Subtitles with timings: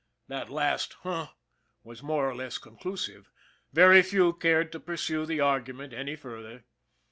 [0.29, 1.27] "That last" h'm"
[1.83, 3.29] was more or less conclusive
[3.71, 6.65] very few cared to pursue the argument any further.